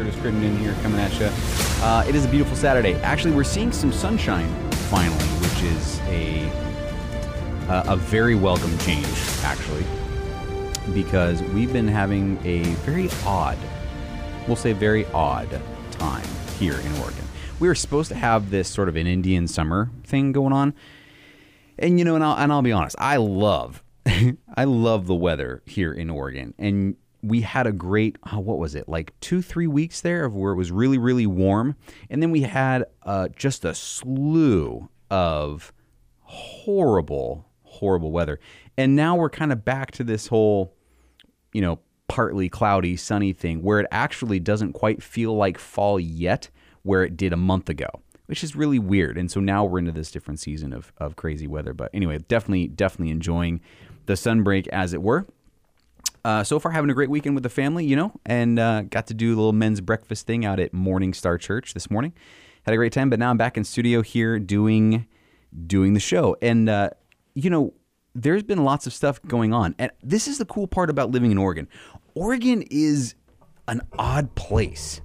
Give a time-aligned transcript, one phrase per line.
[0.00, 1.26] Curtis Crittenden here coming at you.
[1.84, 2.94] Uh, it is a beautiful Saturday.
[3.02, 4.48] Actually, we're seeing some sunshine
[4.88, 6.48] finally, which is a
[7.68, 9.06] uh, a very welcome change,
[9.42, 9.84] actually,
[10.94, 13.58] because we've been having a very odd,
[14.46, 16.24] we'll say very odd time
[16.58, 17.26] here in Oregon.
[17.58, 20.72] We were supposed to have this sort of an Indian summer thing going on,
[21.78, 25.62] and you know, and I'll, and I'll be honest, I love, I love the weather
[25.66, 29.66] here in Oregon, and we had a great oh, what was it like two three
[29.66, 31.76] weeks there of where it was really really warm.
[32.08, 35.72] And then we had uh, just a slew of
[36.20, 38.40] horrible horrible weather.
[38.76, 40.74] And now we're kind of back to this whole
[41.52, 46.50] you know partly cloudy sunny thing where it actually doesn't quite feel like fall yet
[46.82, 47.88] where it did a month ago
[48.26, 49.18] which is really weird.
[49.18, 51.74] And so now we're into this different season of, of crazy weather.
[51.74, 53.60] But anyway definitely definitely enjoying
[54.06, 55.26] the sunbreak as it were
[56.24, 59.06] uh, so far, having a great weekend with the family, you know, and uh, got
[59.08, 62.12] to do a little men's breakfast thing out at Morning Star Church this morning.
[62.64, 65.06] Had a great time, but now I'm back in studio here doing
[65.66, 66.90] doing the show, and uh,
[67.34, 67.72] you know,
[68.14, 71.30] there's been lots of stuff going on, and this is the cool part about living
[71.30, 71.68] in Oregon.
[72.14, 73.14] Oregon is
[73.66, 75.00] an odd place.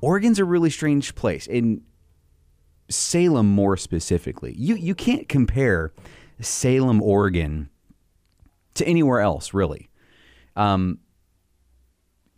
[0.00, 1.46] Oregon's a really strange place.
[1.46, 1.82] In
[2.88, 5.92] Salem, more specifically, you you can't compare
[6.40, 7.68] Salem, Oregon,
[8.74, 9.90] to anywhere else, really.
[10.56, 10.98] Um,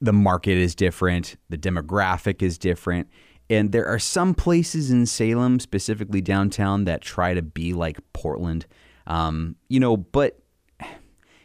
[0.00, 3.08] the market is different, the demographic is different.
[3.50, 8.66] And there are some places in Salem, specifically downtown, that try to be like Portland,
[9.06, 10.38] um, you know, but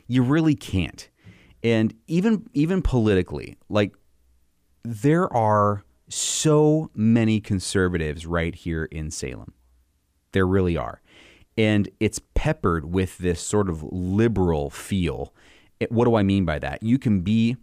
[0.08, 1.10] you really can't.
[1.64, 3.96] And even even politically, like
[4.84, 9.54] there are so many conservatives right here in Salem.
[10.34, 11.02] There really are.
[11.58, 15.34] And it's peppered with this sort of liberal feel
[15.90, 16.84] what do I mean by that?
[16.84, 17.58] You can be,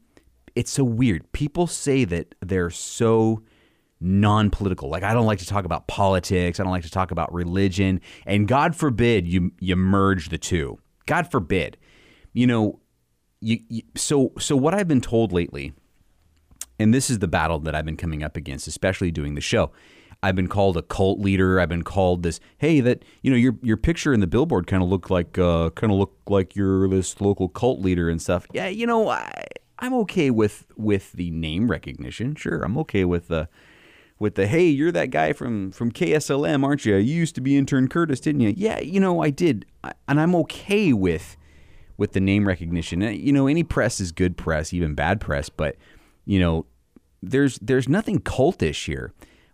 [0.54, 1.30] it's so weird.
[1.32, 3.42] People say that they're so
[4.00, 4.88] non political.
[4.88, 6.58] Like, I don't like to talk about politics.
[6.58, 8.00] I don't like to talk about religion.
[8.26, 10.78] And God forbid you, you merge the two.
[11.06, 11.76] God forbid.
[12.32, 12.80] You know,
[13.40, 15.72] you, you, so so what I've been told lately,
[16.78, 19.72] and this is the battle that I've been coming up against, especially doing the show,
[20.22, 21.58] I've been called a cult leader.
[21.60, 22.40] I've been called this.
[22.58, 25.70] Hey, that you know your your picture in the billboard kind of looked like uh,
[25.70, 28.46] kind of looked like you're this local cult leader and stuff.
[28.52, 29.46] Yeah, you know I
[29.78, 32.34] I'm okay with with the name recognition.
[32.34, 33.48] Sure, I'm okay with the
[34.18, 36.96] with the hey, you're that guy from from KSLM, aren't you?
[36.96, 38.52] You used to be intern Curtis, didn't you?
[38.54, 39.64] Yeah, you know I did,
[40.06, 41.36] and I'm okay with
[41.96, 43.00] with the name recognition.
[43.00, 45.76] You know, any press is good press, even bad press, but
[46.26, 46.66] you know,
[47.22, 49.12] there's there's nothing cultish here.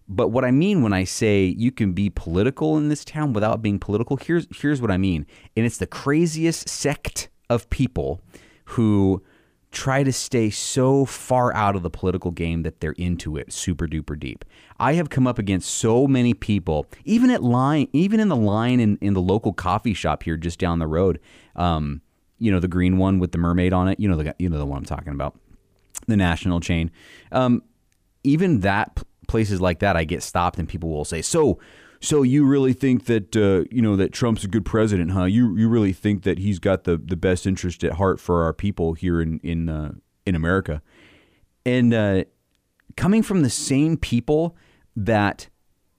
[0.09, 3.63] But what I mean when I say you can be political in this town without
[3.63, 5.27] being political, here's here's what I mean.
[5.57, 8.21] And it's the craziest sect of people
[8.67, 9.23] who
[9.73, 13.87] try to stay so far out of the political game that they're into it super
[13.87, 14.45] duper deep.
[14.79, 18.81] I have come up against so many people, even at line, even in the line
[18.81, 21.21] in, in the local coffee shop here just down the road.
[21.57, 22.01] Um,
[22.39, 23.99] you know, the green one with the mermaid on it.
[24.01, 25.39] You know the you know the one I'm talking about,
[26.07, 26.91] the national chain.
[27.33, 27.63] Um,
[28.25, 31.59] even that places like that, I get stopped and people will say, "So,
[32.01, 35.25] so you really think that uh, you know that Trump's a good president, huh?
[35.25, 38.53] You you really think that he's got the the best interest at heart for our
[38.53, 39.93] people here in in uh,
[40.25, 40.83] in America?"
[41.65, 42.25] And uh,
[42.97, 44.57] coming from the same people
[44.95, 45.49] that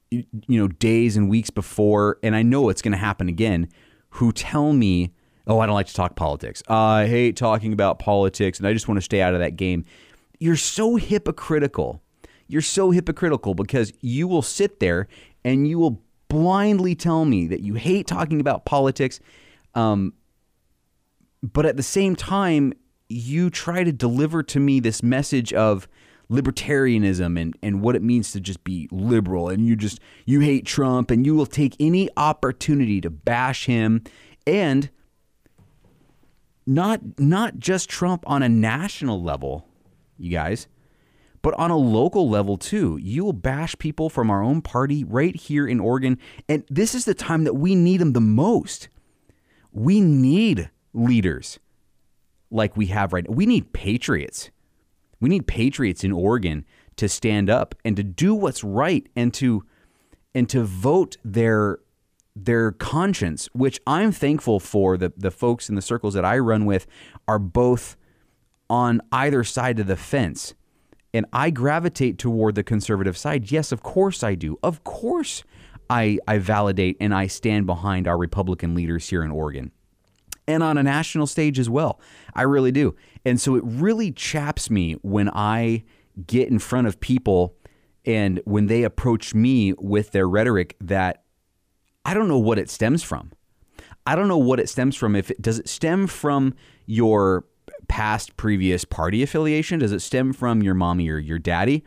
[0.09, 3.69] you know days and weeks before, and I know it's going to happen again,
[4.11, 5.13] who tell me,
[5.45, 6.63] "Oh, I don't like to talk politics.
[6.67, 9.85] I hate talking about politics, and I just want to stay out of that game."
[10.39, 12.03] You're so hypocritical
[12.47, 15.07] you're so hypocritical because you will sit there
[15.43, 19.19] and you will blindly tell me that you hate talking about politics.
[19.75, 20.13] Um,
[21.43, 22.73] but at the same time,
[23.09, 25.87] you try to deliver to me this message of
[26.29, 30.65] libertarianism and, and what it means to just be liberal and you just you hate
[30.65, 34.03] Trump and you will take any opportunity to bash him
[34.45, 34.89] and
[36.65, 39.65] not not just Trump on a national level,
[40.17, 40.67] you guys,
[41.47, 42.99] but on a local level too.
[43.01, 46.19] You will bash people from our own party right here in Oregon.
[46.49, 48.89] And this is the time that we need them the most.
[49.71, 51.57] We need leaders
[52.51, 53.33] like we have right now.
[53.33, 54.49] We need patriots.
[55.21, 56.65] We need patriots in Oregon
[56.97, 59.63] to stand up and to do what's right and to
[60.35, 61.79] and to vote their
[62.35, 66.65] their conscience, which I'm thankful for the the folks in the circles that I run
[66.65, 66.87] with
[67.25, 67.95] are both
[68.69, 70.53] on either side of the fence
[71.17, 73.51] and I gravitate toward the conservative side.
[73.51, 74.57] Yes, of course I do.
[74.63, 75.43] Of course
[75.89, 79.71] I, I validate and I stand behind our Republican leaders here in Oregon.
[80.47, 81.99] and on a national stage as well.
[82.33, 82.95] I really do.
[83.25, 85.83] And so it really chaps me when I
[86.25, 87.55] get in front of people
[88.05, 91.23] and when they approach me with their rhetoric that
[92.05, 93.31] I don't know what it stems from.
[94.05, 95.15] I don't know what it stems from.
[95.15, 96.53] If it does it stem from
[96.85, 97.45] your
[97.87, 99.79] past previous party affiliation?
[99.79, 101.83] Does it stem from your mommy or your daddy?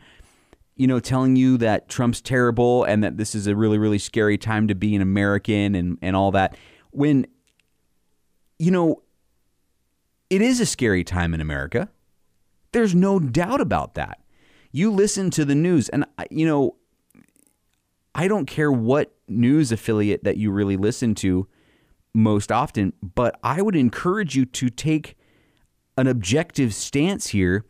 [0.75, 4.37] You know, telling you that Trump's terrible and that this is a really, really scary
[4.37, 6.55] time to be an American and, and all that.
[6.91, 7.27] When,
[8.57, 9.03] you know,
[10.29, 11.89] it is a scary time in America.
[12.71, 14.19] There's no doubt about that.
[14.71, 16.77] You listen to the news, and, you know,
[18.15, 21.47] I don't care what news affiliate that you really listen to
[22.13, 25.17] most often, but I would encourage you to take
[26.01, 27.63] an objective stance here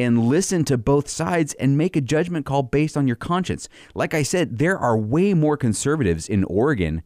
[0.00, 3.68] and listen to both sides and make a judgment call based on your conscience.
[3.94, 7.02] Like I said, there are way more conservatives in Oregon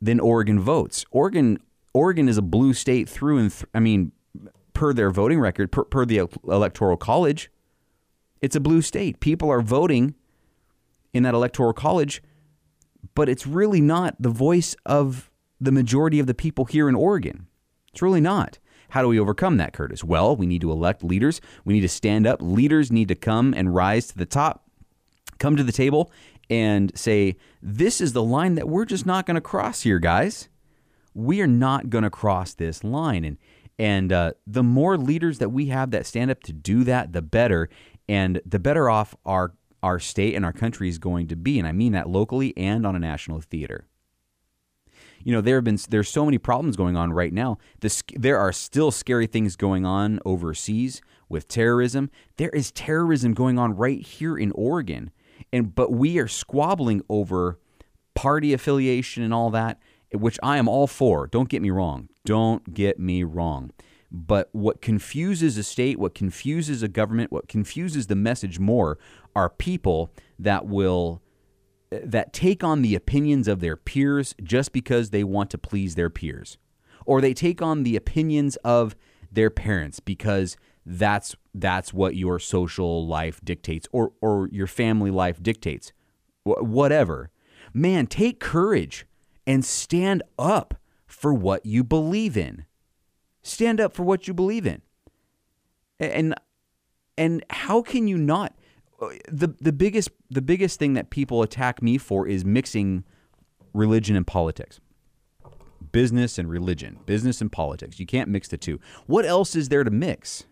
[0.00, 1.04] than Oregon votes.
[1.12, 1.58] Oregon
[1.94, 4.10] Oregon is a blue state through and th- I mean
[4.72, 7.50] per their voting record per, per the electoral college,
[8.40, 9.20] it's a blue state.
[9.20, 10.16] People are voting
[11.12, 12.22] in that electoral college,
[13.14, 17.46] but it's really not the voice of the majority of the people here in Oregon.
[17.92, 18.58] It's really not.
[18.92, 20.04] How do we overcome that, Curtis?
[20.04, 21.40] Well, we need to elect leaders.
[21.64, 22.42] We need to stand up.
[22.42, 24.68] Leaders need to come and rise to the top,
[25.38, 26.12] come to the table,
[26.50, 30.50] and say, This is the line that we're just not going to cross here, guys.
[31.14, 33.24] We are not going to cross this line.
[33.24, 33.38] And
[33.78, 37.22] and uh, the more leaders that we have that stand up to do that, the
[37.22, 37.70] better.
[38.10, 41.58] And the better off our our state and our country is going to be.
[41.58, 43.86] And I mean that locally and on a national theater
[45.24, 47.58] you know there have been there's so many problems going on right now.
[48.14, 52.10] There are still scary things going on overseas with terrorism.
[52.36, 55.10] There is terrorism going on right here in Oregon,
[55.52, 57.58] and but we are squabbling over
[58.14, 59.80] party affiliation and all that,
[60.12, 61.26] which I am all for.
[61.26, 62.08] Don't get me wrong.
[62.24, 63.72] Don't get me wrong.
[64.14, 68.98] But what confuses a state, what confuses a government, what confuses the message more
[69.34, 71.22] are people that will
[72.04, 76.10] that take on the opinions of their peers just because they want to please their
[76.10, 76.58] peers,
[77.04, 78.94] or they take on the opinions of
[79.30, 85.42] their parents because that's that's what your social life dictates or or your family life
[85.42, 85.92] dictates.
[86.44, 87.30] Wh- whatever.
[87.74, 89.06] Man, take courage
[89.46, 90.74] and stand up
[91.06, 92.64] for what you believe in.
[93.42, 94.82] Stand up for what you believe in.
[95.98, 96.34] And
[97.16, 98.54] and how can you not
[99.28, 103.04] the the biggest the biggest thing that people attack me for is mixing
[103.72, 104.80] religion and politics.
[105.90, 108.00] Business and religion, business and politics.
[108.00, 108.80] You can't mix the two.
[109.06, 110.44] What else is there to mix?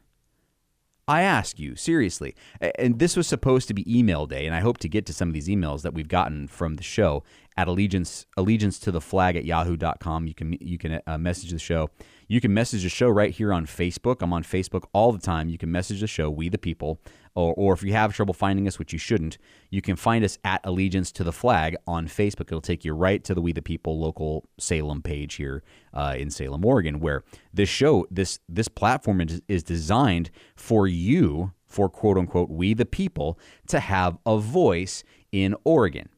[1.11, 2.37] I ask you seriously.
[2.79, 5.29] And this was supposed to be email day, and I hope to get to some
[5.29, 7.25] of these emails that we've gotten from the show
[7.57, 10.27] at allegiance allegiance to the flag at yahoo.com.
[10.27, 11.91] You can you can uh, message the show.
[12.29, 14.19] You can message the show right here on Facebook.
[14.21, 15.49] I'm on Facebook all the time.
[15.49, 17.01] You can message the show, We the People
[17.35, 19.39] or, or if you have trouble finding us, which you shouldn't,
[19.71, 22.49] you can find us at Allegiance to the Flag on Facebook.
[22.49, 25.63] It'll take you right to the We the People local Salem page here
[25.95, 31.53] uh, in Salem, Oregon, where this show, this this platform is, is designed for you,
[31.67, 36.09] for quote unquote We the People, to have a voice in Oregon.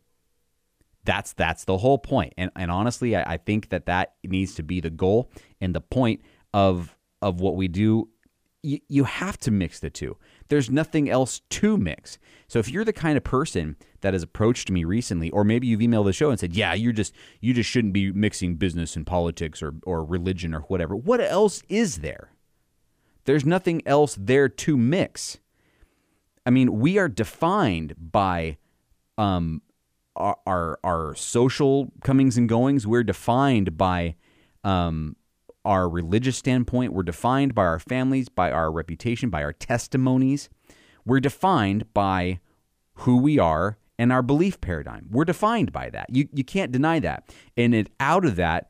[1.05, 2.33] That's that's the whole point.
[2.39, 5.81] And and honestly, I, I think that that needs to be the goal and the
[5.81, 6.23] point
[6.55, 8.09] of of what we do.
[8.65, 10.17] You, you have to mix the two
[10.53, 12.19] there's nothing else to mix.
[12.47, 15.81] So if you're the kind of person that has approached me recently, or maybe you've
[15.81, 19.07] emailed the show and said, "Yeah, you're just you just shouldn't be mixing business and
[19.07, 22.33] politics or or religion or whatever." What else is there?
[23.25, 25.39] There's nothing else there to mix.
[26.45, 28.59] I mean, we are defined by
[29.17, 29.63] um,
[30.15, 32.87] our, our, our social comings and goings.
[32.87, 34.17] We're defined by
[34.65, 35.17] um,
[35.65, 36.93] our religious standpoint.
[36.93, 40.49] We're defined by our families, by our reputation, by our testimonies.
[41.05, 42.41] We're defined by
[42.95, 45.07] who we are and our belief paradigm.
[45.11, 46.07] We're defined by that.
[46.11, 47.33] You you can't deny that.
[47.57, 48.69] And it out of that,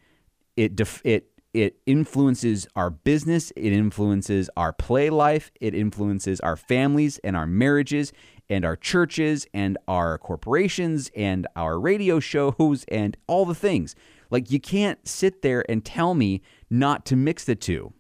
[0.57, 6.57] it def, it it influences our business, it influences our play life, it influences our
[6.57, 8.13] families and our marriages
[8.49, 13.95] and our churches and our corporations and our radio shows and all the things.
[14.31, 16.41] Like you can't sit there and tell me
[16.73, 17.93] not to mix the two.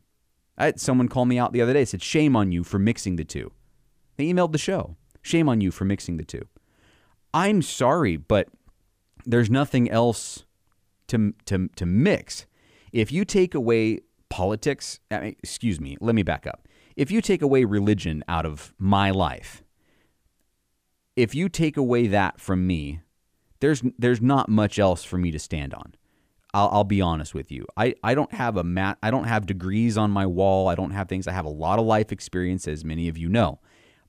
[0.57, 3.17] I had someone call me out the other day, said, Shame on you for mixing
[3.17, 3.53] the two.
[4.17, 4.97] They emailed the show.
[5.21, 6.47] Shame on you for mixing the two.
[7.35, 8.49] I'm sorry, but
[9.27, 10.45] there's nothing else
[11.09, 12.47] to, to, to mix.
[12.93, 14.01] If you take away
[14.31, 16.67] politics, excuse me, let me back up.
[16.97, 19.63] If you take away religion out of my life,
[21.15, 23.01] if you take away that from me,
[23.61, 25.95] there's there's not much else for me to stand on.
[26.55, 27.67] I'll, I'll be honest with you.
[27.77, 28.99] I, I don't have a mat.
[29.03, 30.69] I don't have degrees on my wall.
[30.69, 31.27] I don't have things.
[31.27, 33.61] I have a lot of life experience, as many of you know.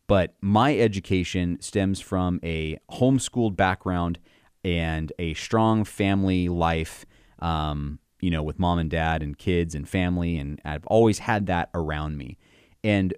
[0.08, 4.20] But my education stems from a homeschooled background
[4.64, 7.06] and a strong family life.
[7.40, 11.48] Um, you know, with mom and dad and kids and family, and I've always had
[11.48, 12.38] that around me.
[12.82, 13.14] And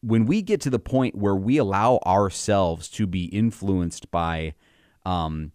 [0.00, 4.54] when we get to the point where we allow ourselves to be influenced by
[5.06, 5.52] um,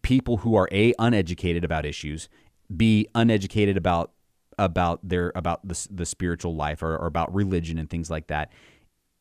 [0.00, 2.30] people who are a uneducated about issues
[2.74, 4.12] be uneducated about
[4.58, 8.52] about their about the, the spiritual life or, or about religion and things like that.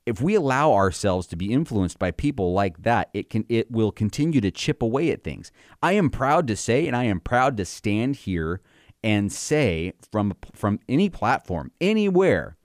[0.06, 3.92] If we allow ourselves to be influenced by people like that it can it will
[3.92, 5.52] continue to chip away at things.
[5.82, 8.62] I am proud to say and i am proud to stand here
[9.04, 12.58] and say from from any platform anywhere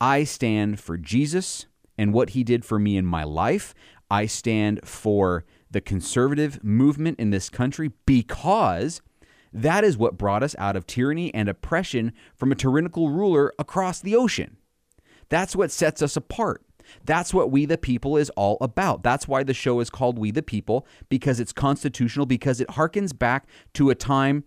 [0.00, 1.66] i stand for jesus
[1.98, 3.74] and what he did for me in my life.
[4.10, 9.02] I stand for the conservative movement in this country because
[9.52, 14.00] that is what brought us out of tyranny and oppression from a tyrannical ruler across
[14.00, 14.56] the ocean.
[15.28, 16.62] That's what sets us apart.
[17.04, 19.02] That's what We the People is all about.
[19.02, 23.16] That's why the show is called We the People, because it's constitutional, because it harkens
[23.16, 24.44] back to a time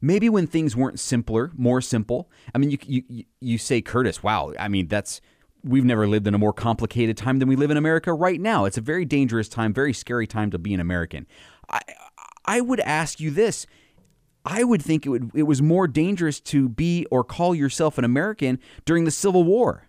[0.00, 2.30] maybe when things weren't simpler, more simple.
[2.54, 5.20] I mean, you, you, you say, Curtis, wow, I mean, that's.
[5.62, 8.64] We've never lived in a more complicated time than we live in America right now.
[8.64, 11.26] It's a very dangerous time, very scary time to be an American.
[11.68, 11.80] I,
[12.46, 13.66] I would ask you this
[14.44, 18.04] I would think it would it was more dangerous to be or call yourself an
[18.04, 19.86] American during the Civil War,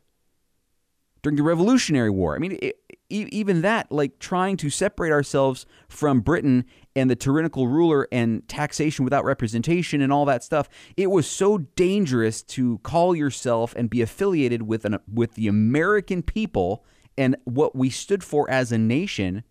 [1.22, 2.36] during the Revolutionary War.
[2.36, 2.78] I mean, it,
[3.10, 6.66] even that, like trying to separate ourselves from Britain
[6.96, 11.58] and the tyrannical ruler and taxation without representation and all that stuff, it was so
[11.58, 16.86] dangerous to call yourself and be affiliated with an with the American people
[17.18, 19.44] and what we stood for as a nation,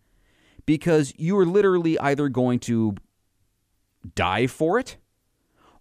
[0.64, 2.94] because you were literally either going to
[4.14, 4.96] die for it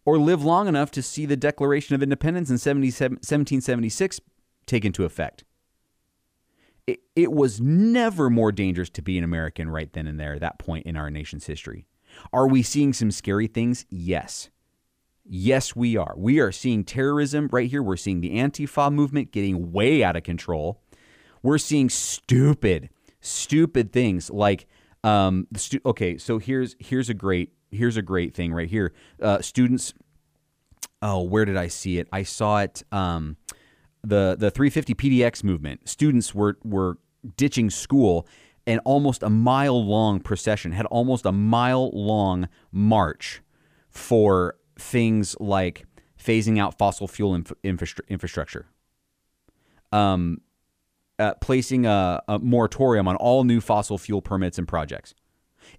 [0.06, 4.22] or live long enough to see the Declaration of Independence in 1776
[4.66, 5.44] take into effect.
[6.88, 10.42] It, it was never more dangerous to be an American right then and there, at
[10.42, 11.86] that point in our nation's history.
[12.34, 13.86] Are we seeing some scary things?
[13.90, 14.50] Yes.
[15.24, 16.16] Yes, we are.
[16.18, 17.84] We are seeing terrorism right here.
[17.84, 20.82] We're seeing the Antifa movement getting way out of control.
[21.44, 22.90] We're seeing stupid,
[23.22, 24.66] stupid things like
[25.04, 26.18] um, stu- okay.
[26.18, 28.94] So here's here's a great here's a great thing right here.
[29.22, 29.94] Uh, students,
[31.02, 32.08] oh, where did I see it?
[32.12, 32.84] I saw it.
[32.92, 33.38] Um,
[34.02, 35.88] the the 350 PDX movement.
[35.88, 36.98] Students were were
[37.36, 38.28] ditching school
[38.66, 43.42] and almost a mile long procession had almost a mile long march
[43.90, 45.86] for things like
[46.24, 48.68] phasing out fossil fuel inf- infra- infrastructure.
[49.92, 50.42] Um,
[51.18, 55.16] uh, placing a, a moratorium on all new fossil fuel permits and projects.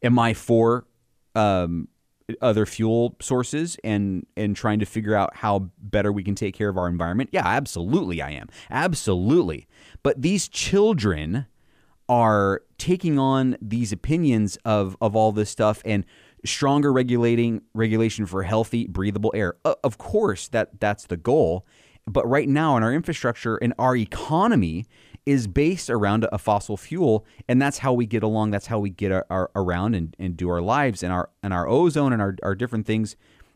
[0.02, 0.84] Am I for
[1.34, 1.88] um,
[2.40, 6.68] other fuel sources and and trying to figure out how better we can take care
[6.68, 7.30] of our environment?
[7.32, 8.48] Yeah, absolutely I am.
[8.70, 9.66] Absolutely.
[10.02, 11.46] But these children
[12.08, 16.04] are taking on these opinions of of all this stuff and
[16.44, 19.54] stronger regulating regulation for healthy breathable air.
[19.64, 21.66] Of course that that's the goal.
[22.06, 24.86] But right now in our infrastructure and our economy
[25.30, 28.50] is based around a fossil fuel, and that's how we get along.
[28.50, 31.54] That's how we get our, our, around and, and do our lives, and our and
[31.54, 33.14] our ozone and our, our different things.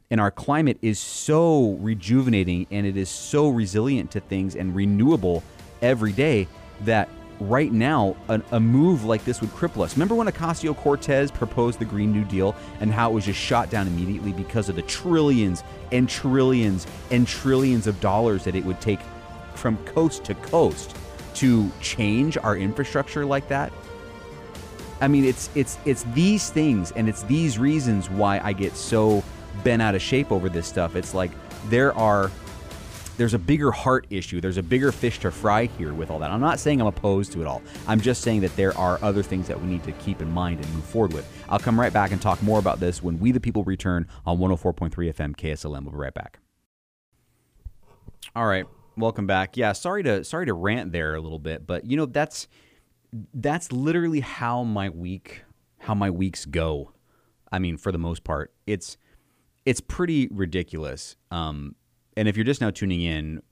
[0.08, 5.42] And our climate is so rejuvenating, and it is so resilient to things and renewable
[5.82, 6.46] every day
[6.82, 7.08] that
[7.40, 9.96] right now a, a, move like this would cripple us.
[9.96, 13.70] Remember when Ocasio Cortez proposed the Green New Deal and how it was just shot
[13.70, 18.80] down immediately because of the trillions and trillions and trillions of dollars that it would
[18.80, 19.00] take
[19.56, 20.96] from coast to coast
[21.34, 23.72] to change our infrastructure like that.
[25.00, 29.22] I mean, it's it's it's these things and it's these reasons why I get so
[29.62, 30.96] bent out of shape over this stuff.
[30.96, 31.30] It's like
[31.68, 32.30] there are
[33.16, 34.40] there's a bigger heart issue.
[34.40, 36.30] There's a bigger fish to fry here with all that.
[36.30, 37.62] I'm not saying I'm opposed to it all.
[37.86, 40.64] I'm just saying that there are other things that we need to keep in mind
[40.64, 41.30] and move forward with.
[41.48, 44.38] I'll come right back and talk more about this when We the People return on
[44.38, 45.82] 104.3 FM KSLM.
[45.84, 46.40] We'll be right back.
[48.34, 49.56] All right welcome back.
[49.56, 52.48] Yeah, sorry to sorry to rant there a little bit, but you know that's
[53.32, 55.44] that's literally how my week
[55.78, 56.92] how my weeks go.
[57.52, 58.96] I mean, for the most part, it's
[59.64, 61.16] it's pretty ridiculous.
[61.30, 61.74] Um,
[62.16, 63.42] and if you're just now tuning in,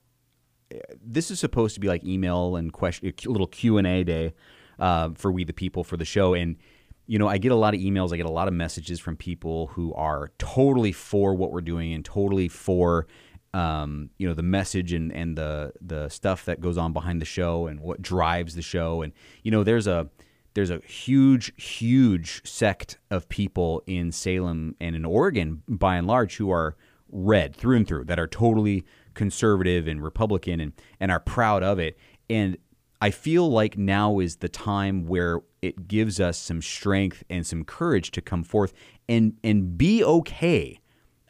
[1.01, 4.33] this is supposed to be like email and question, a little Q and A day
[4.79, 6.33] uh, for we the people for the show.
[6.33, 6.57] And
[7.05, 9.17] you know, I get a lot of emails, I get a lot of messages from
[9.17, 13.07] people who are totally for what we're doing and totally for
[13.53, 17.25] um, you know the message and and the the stuff that goes on behind the
[17.25, 20.09] show and what drives the show and you know there's a
[20.53, 26.37] there's a huge, huge sect of people in Salem and in Oregon, by and large,
[26.37, 26.75] who are
[27.09, 31.79] red through and through, that are totally conservative and Republican and, and are proud of
[31.79, 31.97] it.
[32.29, 32.57] And
[33.01, 37.65] I feel like now is the time where it gives us some strength and some
[37.65, 38.73] courage to come forth
[39.09, 40.79] and and be okay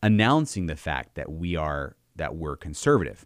[0.03, 3.25] announcing the fact that we are that we're conservative.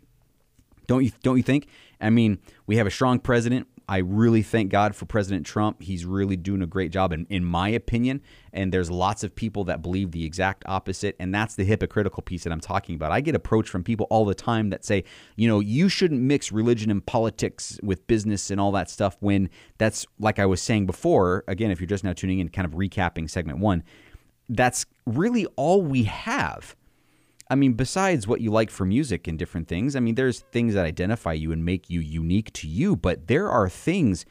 [0.88, 1.68] Don't you don't you think?
[2.00, 3.68] I mean, we have a strong president.
[3.90, 5.82] I really thank God for President Trump.
[5.82, 8.22] He's really doing a great job, in, in my opinion.
[8.52, 11.16] And there's lots of people that believe the exact opposite.
[11.22, 13.14] And that's the hypocritical piece that I'm talking about.
[13.14, 15.06] I get approached from people all the time that say,
[15.38, 19.50] you know, you shouldn't mix religion and politics with business and all that stuff when
[19.78, 22.74] that's, like I was saying before, again, if you're just now tuning in, kind of
[22.74, 23.84] recapping segment one,
[24.50, 26.76] that's really all we have
[27.50, 30.74] I mean, besides what you like for music and different things, I mean, there's things
[30.74, 34.26] that identify you and make you unique to you, but there are things.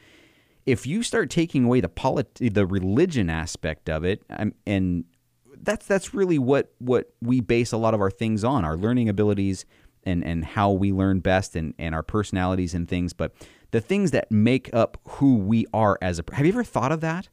[0.65, 5.05] If you start taking away the polit- the religion aspect of it, um, and
[5.61, 9.09] that's that's really what what we base a lot of our things on, our learning
[9.09, 9.65] abilities
[10.03, 13.13] and and how we learn best, and and our personalities and things.
[13.13, 13.33] But
[13.71, 17.01] the things that make up who we are as a have you ever thought of
[17.01, 17.29] that?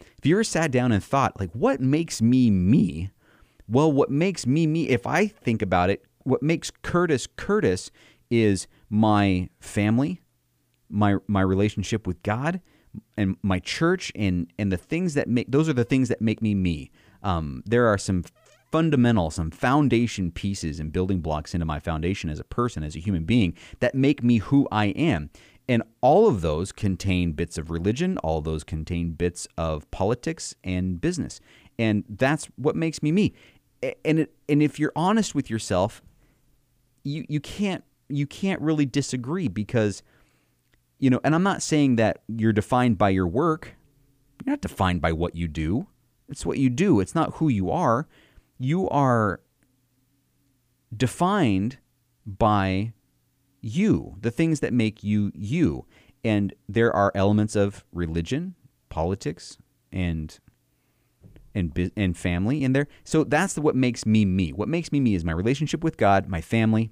[0.00, 3.10] Have you ever sat down and thought like, what makes me me?
[3.68, 7.90] Well, what makes me me, if I think about it, what makes Curtis Curtis
[8.30, 10.20] is my family,
[10.88, 12.60] my my relationship with God,
[13.16, 16.42] and my church, and and the things that make those are the things that make
[16.42, 16.90] me me.
[17.22, 18.24] Um, there are some
[18.72, 23.00] fundamental, some foundation pieces and building blocks into my foundation as a person, as a
[23.00, 25.30] human being, that make me who I am.
[25.68, 30.56] And all of those contain bits of religion, all of those contain bits of politics
[30.64, 31.38] and business.
[31.78, 33.34] And that's what makes me me
[34.04, 36.02] and it, and if you're honest with yourself,
[37.04, 40.02] you you can't you can't really disagree because
[40.98, 43.74] you know, and I'm not saying that you're defined by your work.
[44.44, 45.88] You're not defined by what you do.
[46.28, 47.00] It's what you do.
[47.00, 48.06] It's not who you are.
[48.58, 49.40] You are
[50.96, 51.78] defined
[52.24, 52.92] by
[53.60, 55.86] you, the things that make you you.
[56.24, 58.54] And there are elements of religion,
[58.88, 59.58] politics,
[59.90, 60.38] and
[61.54, 62.88] and and family in there.
[63.04, 64.52] So that's what makes me me.
[64.52, 66.90] What makes me me is my relationship with God, my family,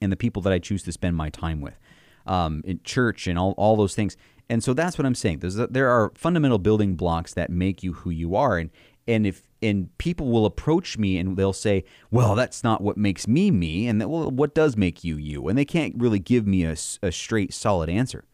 [0.00, 1.78] and the people that I choose to spend my time with,
[2.26, 4.16] um, in church and all all those things.
[4.48, 5.40] And so that's what I'm saying.
[5.40, 8.70] There's a, there are fundamental building blocks that make you who you are, and
[9.08, 13.26] and if and people will approach me and they'll say, "Well, that's not what makes
[13.26, 15.48] me me," and that, well, what does make you you?
[15.48, 18.24] And they can't really give me a, a straight, solid answer,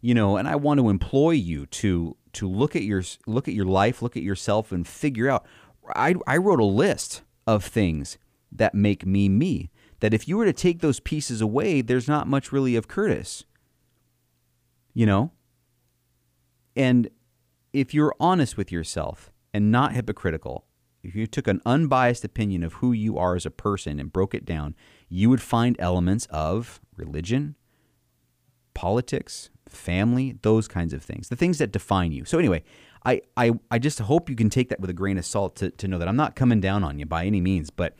[0.00, 0.36] you know.
[0.36, 4.02] And I want to employ you to to look at your look at your life,
[4.02, 5.44] look at yourself, and figure out.
[5.94, 8.18] I I wrote a list of things
[8.50, 9.70] that make me me.
[10.00, 13.44] That if you were to take those pieces away, there's not much really of Curtis.
[14.92, 15.32] You know?
[16.76, 17.08] And
[17.72, 20.66] if you're honest with yourself and not hypocritical,
[21.02, 24.34] if you took an unbiased opinion of who you are as a person and broke
[24.34, 24.74] it down,
[25.08, 27.56] you would find elements of religion,
[28.72, 32.24] politics, family, those kinds of things, the things that define you.
[32.24, 32.62] So, anyway,
[33.04, 35.70] I, I, I just hope you can take that with a grain of salt to,
[35.70, 37.94] to know that I'm not coming down on you by any means, but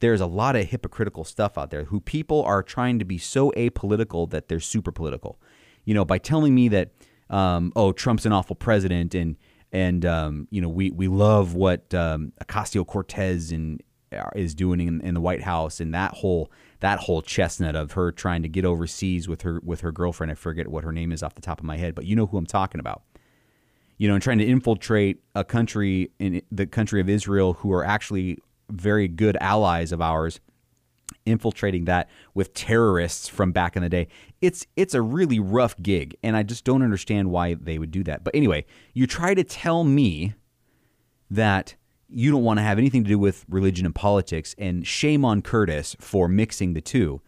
[0.00, 3.50] there's a lot of hypocritical stuff out there who people are trying to be so
[3.52, 5.38] apolitical that they're super political.
[5.84, 6.90] You know, by telling me that,
[7.30, 9.36] um, oh, Trump's an awful president and,
[9.72, 15.00] and um, you know, we, we love what um, Ocasio Cortez uh, is doing in,
[15.00, 16.50] in the White House and that whole
[16.86, 20.30] that whole chestnut of her trying to get overseas with her with her girlfriend.
[20.30, 22.26] I forget what her name is off the top of my head, but you know
[22.26, 23.02] who I'm talking about.
[23.98, 27.84] You know, and trying to infiltrate a country in the country of Israel who are
[27.84, 28.38] actually
[28.70, 30.38] very good allies of ours,
[31.24, 34.06] infiltrating that with terrorists from back in the day.
[34.40, 38.04] It's it's a really rough gig, and I just don't understand why they would do
[38.04, 38.22] that.
[38.22, 40.34] But anyway, you try to tell me
[41.32, 41.74] that
[42.08, 45.42] you don't want to have anything to do with religion and politics, and shame on
[45.42, 47.20] Curtis for mixing the two,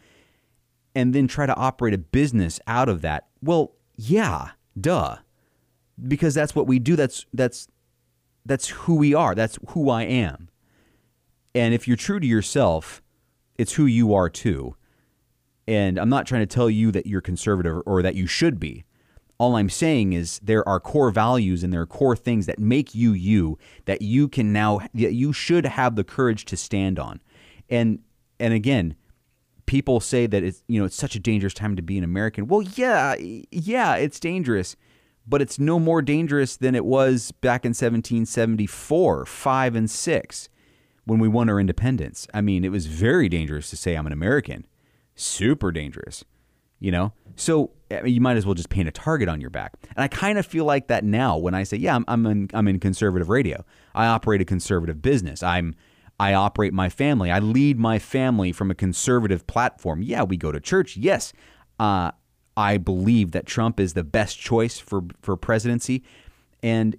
[0.94, 3.28] and then try to operate a business out of that.
[3.42, 5.16] Well, yeah, duh,
[6.06, 6.96] because that's what we do.
[6.96, 7.68] That's that's
[8.46, 9.34] that's who we are.
[9.34, 10.48] That's who I am.
[11.54, 13.02] And if you're true to yourself,
[13.56, 14.76] it's who you are too.
[15.66, 18.84] And I'm not trying to tell you that you're conservative or that you should be.
[19.38, 22.94] All I'm saying is there are core values and there are core things that make
[22.94, 27.20] you you that you can now that you should have the courage to stand on.
[27.70, 28.00] And
[28.40, 28.96] and again,
[29.66, 32.48] people say that it's you know it's such a dangerous time to be an American.
[32.48, 34.74] Well, yeah, yeah, it's dangerous,
[35.26, 40.48] but it's no more dangerous than it was back in 1774, 5 and 6
[41.04, 42.26] when we won our independence.
[42.34, 44.66] I mean, it was very dangerous to say I'm an American.
[45.14, 46.24] Super dangerous.
[46.80, 47.12] You know?
[47.36, 49.74] So I mean, you might as well just paint a target on your back.
[49.82, 52.50] And I kind of feel like that now when I say, yeah, I'm I'm in,
[52.52, 53.64] I'm in conservative radio.
[53.94, 55.42] I operate a conservative business.
[55.42, 55.74] I'm
[56.20, 57.30] I operate my family.
[57.30, 60.02] I lead my family from a conservative platform.
[60.02, 60.96] Yeah, we go to church.
[60.96, 61.32] Yes,
[61.78, 62.10] uh,
[62.56, 66.02] I believe that Trump is the best choice for for presidency,
[66.62, 66.96] and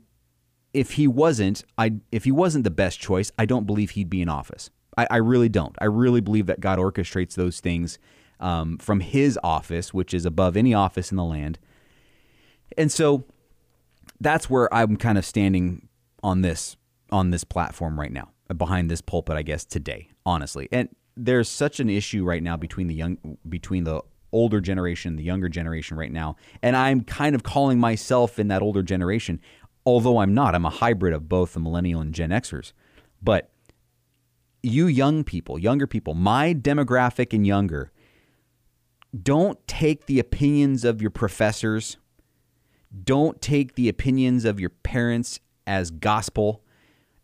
[0.73, 4.21] if he wasn't, I if he wasn't the best choice, I don't believe he'd be
[4.21, 4.69] in office.
[4.97, 5.75] I, I really don't.
[5.79, 7.99] I really believe that God orchestrates those things
[8.39, 11.59] um, from His office, which is above any office in the land,
[12.77, 13.25] and so
[14.19, 15.87] that's where I'm kind of standing
[16.23, 16.75] on this
[17.11, 20.67] on this platform right now, behind this pulpit, I guess today, honestly.
[20.71, 25.23] And there's such an issue right now between the young between the older generation, the
[25.23, 26.35] younger generation right now.
[26.61, 29.41] And I'm kind of calling myself in that older generation,
[29.85, 30.55] although I'm not.
[30.55, 32.73] I'm a hybrid of both the millennial and Gen Xers.
[33.21, 33.49] But
[34.61, 37.91] you young people, younger people, my demographic and younger,
[39.23, 41.97] don't take the opinions of your professors,
[43.03, 46.63] don't take the opinions of your parents as gospel.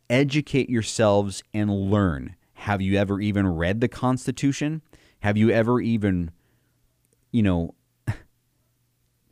[0.09, 2.35] Educate yourselves and learn.
[2.53, 4.83] Have you ever even read the Constitution?
[5.21, 6.31] Have you ever even
[7.35, 7.75] you know,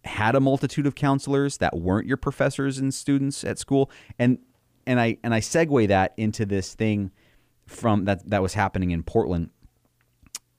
[0.04, 3.90] had a multitude of counselors that weren't your professors and students at school,
[4.20, 4.40] and
[4.86, 7.12] and I and I segue that into this thing
[7.66, 9.52] from that that was happening in Portland,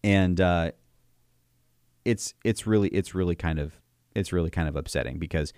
[0.02, 0.70] and uh,
[2.04, 3.80] it's it's really it's really kind of
[4.14, 5.52] it's really kind of upsetting because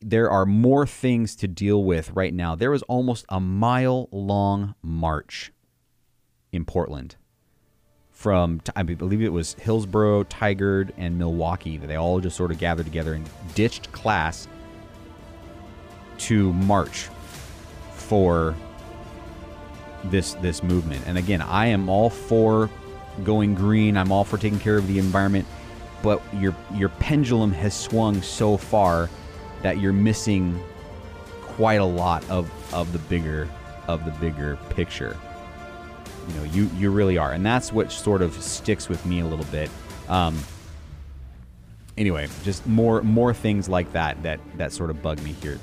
[0.00, 2.54] there are more things to deal with right now.
[2.54, 5.52] There was almost a mile long march
[6.52, 7.16] in Portland
[8.10, 12.58] from I believe it was Hillsboro, Tigard, and Milwaukie that they all just sort of
[12.58, 14.46] gathered together and ditched class
[16.18, 17.08] to march
[17.94, 18.54] for
[20.04, 21.02] this this movement.
[21.06, 22.68] And again, I am all for
[23.24, 23.96] going green.
[23.96, 25.46] I'm all for taking care of the environment,
[26.02, 29.08] but your your pendulum has swung so far
[29.62, 30.60] that you're missing
[31.42, 33.48] quite a lot of of the bigger
[33.88, 35.16] of the bigger picture.
[36.28, 39.26] You know you you really are and that's what sort of sticks with me a
[39.26, 39.70] little bit.
[40.08, 40.38] Um,
[41.96, 45.58] anyway just more more things like that that that sort of bug me here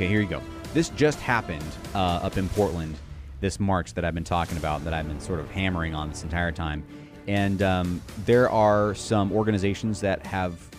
[0.00, 0.40] Okay, here you go.
[0.72, 1.62] This just happened
[1.94, 2.96] uh, up in Portland,
[3.40, 6.22] this March that I've been talking about, that I've been sort of hammering on this
[6.22, 6.86] entire time.
[7.28, 10.70] And um, there are some organizations that have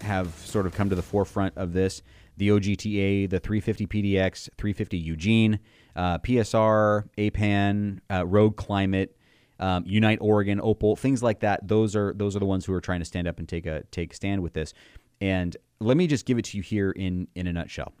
[0.00, 2.00] have sort of come to the forefront of this.
[2.38, 5.58] The OGTA, the 350 PDX, 350 Eugene,
[5.94, 9.14] uh, PSR, APAN, uh, Rogue Climate,
[9.58, 11.68] um, Unite Oregon, Opal, things like that.
[11.68, 13.82] Those are those are the ones who are trying to stand up and take a
[13.90, 14.72] take stand with this.
[15.20, 17.92] And let me just give it to you here in in a nutshell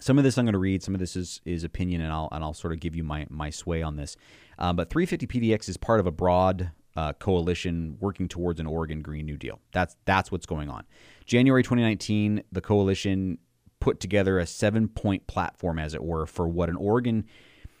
[0.00, 0.82] some of this I'm going to read.
[0.82, 3.26] Some of this is, is opinion, and I'll and I'll sort of give you my
[3.30, 4.16] my sway on this.
[4.58, 9.02] Um, but 350 PDX is part of a broad uh, coalition working towards an Oregon
[9.02, 9.60] Green New Deal.
[9.72, 10.84] That's that's what's going on.
[11.26, 13.38] January 2019, the coalition
[13.80, 17.24] put together a seven point platform, as it were, for what an Oregon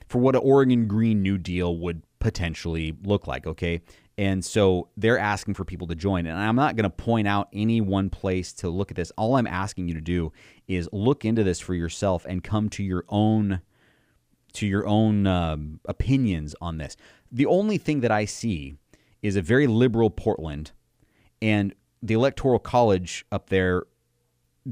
[0.08, 3.46] for what an Oregon Green New Deal would potentially look like.
[3.46, 3.82] Okay,
[4.18, 6.26] and so they're asking for people to join.
[6.26, 9.12] And I'm not going to point out any one place to look at this.
[9.16, 10.32] All I'm asking you to do
[10.66, 13.60] is look into this for yourself and come to your own
[14.54, 16.96] to your own um, opinions on this.
[17.30, 18.74] The only thing that I see
[19.22, 20.72] is a very liberal Portland,
[21.40, 23.84] and the Electoral College up there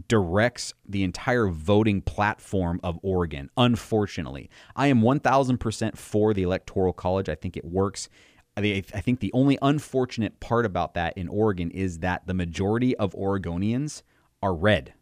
[0.09, 3.51] directs the entire voting platform of Oregon.
[3.57, 7.29] Unfortunately, I am 1000% for the Electoral College.
[7.29, 8.09] I think it works.
[8.57, 13.13] I think the only unfortunate part about that in Oregon is that the majority of
[13.13, 14.03] Oregonians
[14.43, 14.95] are red.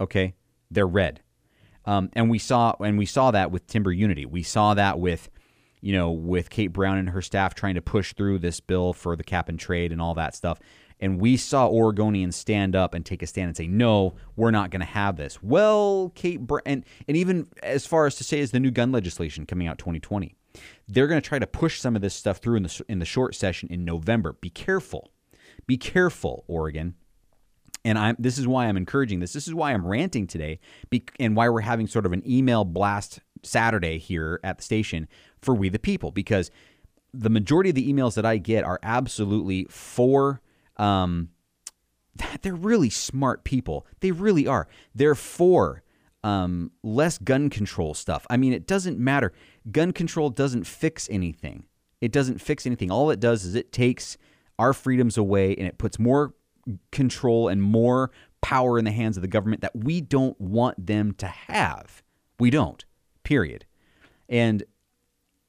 [0.00, 0.34] Okay,
[0.70, 1.20] they're red,
[1.84, 4.24] um, and we saw and we saw that with Timber Unity.
[4.24, 5.30] We saw that with
[5.80, 9.16] you know with Kate Brown and her staff trying to push through this bill for
[9.16, 10.60] the cap and trade and all that stuff.
[11.00, 14.70] And we saw Oregonians stand up and take a stand and say, "No, we're not
[14.70, 18.38] going to have this." Well, Kate Brown, and, and even as far as to say,
[18.38, 20.36] is the new gun legislation coming out 2020
[20.88, 23.04] they're going to try to push some of this stuff through in the in the
[23.04, 24.34] short session in November.
[24.40, 25.10] Be careful.
[25.66, 26.94] Be careful, Oregon.
[27.84, 29.32] And I'm this is why I'm encouraging this.
[29.32, 30.60] This is why I'm ranting today
[31.18, 35.06] and why we're having sort of an email blast Saturday here at the station
[35.42, 36.50] for we the people because
[37.12, 40.40] the majority of the emails that I get are absolutely for
[40.76, 41.28] Um,
[42.42, 43.86] they're really smart people.
[44.00, 44.68] They really are.
[44.94, 45.82] They're for
[46.24, 48.26] um, less gun control stuff.
[48.30, 49.32] I mean, it doesn't matter.
[49.70, 51.66] Gun control doesn't fix anything.
[52.00, 52.90] It doesn't fix anything.
[52.90, 54.16] All it does is it takes
[54.58, 56.34] our freedoms away and it puts more
[56.90, 58.10] control and more
[58.40, 62.02] power in the hands of the government that we don't want them to have.
[62.40, 62.82] We don't.
[63.22, 63.66] Period.
[64.28, 64.64] And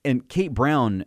[0.04, 1.06] and Kate Brown,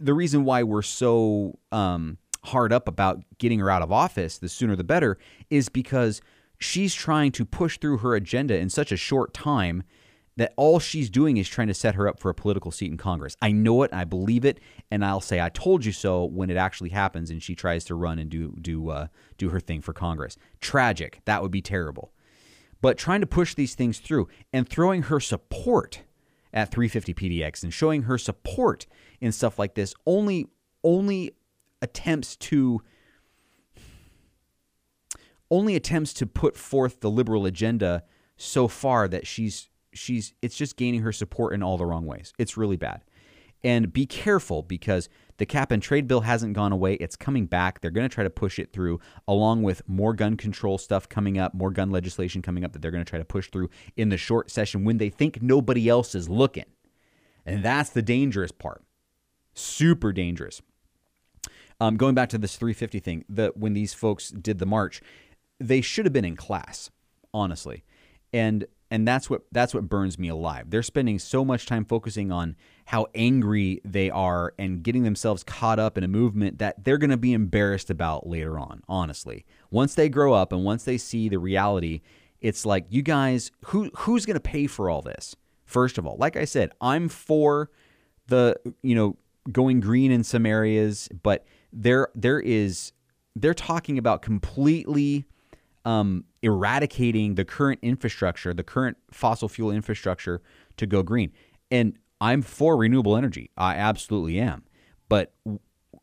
[0.00, 4.48] the reason why we're so um, hard up about getting her out of office, the
[4.48, 5.18] sooner the better,
[5.50, 6.22] is because
[6.62, 9.82] she's trying to push through her agenda in such a short time
[10.36, 12.96] that all she's doing is trying to set her up for a political seat in
[12.96, 13.36] Congress.
[13.42, 16.56] I know it, I believe it, and I'll say I told you so when it
[16.56, 19.92] actually happens and she tries to run and do do uh, do her thing for
[19.92, 20.36] Congress.
[20.60, 21.20] Tragic.
[21.26, 22.12] That would be terrible.
[22.80, 26.02] But trying to push these things through and throwing her support
[26.52, 28.86] at 350 PDX and showing her support
[29.20, 30.48] in stuff like this only
[30.82, 31.34] only
[31.82, 32.80] attempts to
[35.52, 38.02] only attempts to put forth the liberal agenda
[38.36, 42.32] so far that she's she's it's just gaining her support in all the wrong ways.
[42.38, 43.02] It's really bad.
[43.62, 46.94] And be careful because the cap and trade bill hasn't gone away.
[46.94, 47.80] It's coming back.
[47.80, 51.38] They're going to try to push it through, along with more gun control stuff coming
[51.38, 54.08] up, more gun legislation coming up that they're going to try to push through in
[54.08, 56.64] the short session when they think nobody else is looking.
[57.46, 58.82] And that's the dangerous part.
[59.54, 60.60] Super dangerous.
[61.80, 65.02] Um, going back to this 350 thing, that when these folks did the march,
[65.66, 66.90] they should have been in class,
[67.32, 67.84] honestly.
[68.32, 70.68] And and that's what that's what burns me alive.
[70.68, 75.78] They're spending so much time focusing on how angry they are and getting themselves caught
[75.78, 79.46] up in a movement that they're going to be embarrassed about later on, honestly.
[79.70, 82.02] Once they grow up and once they see the reality,
[82.42, 85.34] it's like you guys who who's going to pay for all this?
[85.64, 87.70] First of all, like I said, I'm for
[88.26, 89.16] the, you know,
[89.50, 92.92] going green in some areas, but there there is
[93.34, 95.24] they're talking about completely
[95.84, 100.40] um, eradicating the current infrastructure, the current fossil fuel infrastructure
[100.76, 101.32] to go green.
[101.70, 103.50] And I'm for renewable energy.
[103.56, 104.64] I absolutely am.
[105.08, 105.34] But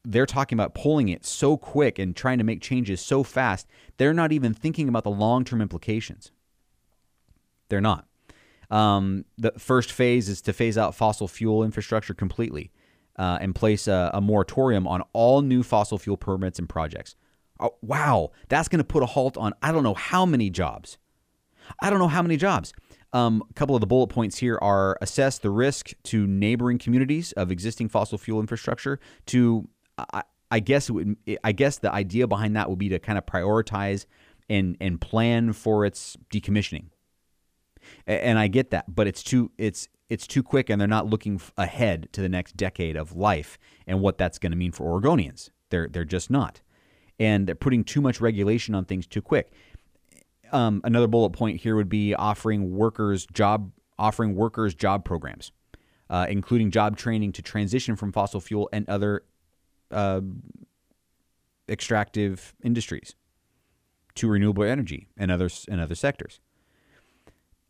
[0.03, 4.13] they're talking about pulling it so quick and trying to make changes so fast, they're
[4.13, 6.31] not even thinking about the long term implications.
[7.69, 8.05] They're not.
[8.69, 12.71] Um, the first phase is to phase out fossil fuel infrastructure completely
[13.17, 17.15] uh, and place a, a moratorium on all new fossil fuel permits and projects.
[17.59, 20.97] Oh, wow, that's going to put a halt on I don't know how many jobs.
[21.81, 22.73] I don't know how many jobs.
[23.11, 27.31] Um, a couple of the bullet points here are assess the risk to neighboring communities
[27.33, 28.99] of existing fossil fuel infrastructure.
[29.27, 29.67] To
[29.97, 33.17] I, I guess it would, I guess the idea behind that would be to kind
[33.17, 34.05] of prioritize
[34.49, 36.85] and and plan for its decommissioning.
[38.05, 41.39] And I get that, but it's too it's it's too quick, and they're not looking
[41.57, 45.49] ahead to the next decade of life and what that's going to mean for Oregonians.
[45.69, 46.61] They're they're just not
[47.19, 49.51] and they're putting too much regulation on things too quick.
[50.51, 55.51] Um, another bullet point here would be offering workers job offering workers job programs,
[56.09, 59.23] uh, including job training to transition from fossil fuel and other
[59.91, 60.21] uh,
[61.67, 63.15] extractive industries
[64.15, 66.39] to renewable energy and others and other sectors.